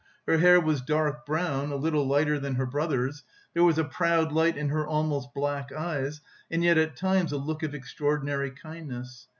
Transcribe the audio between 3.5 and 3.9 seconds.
there was a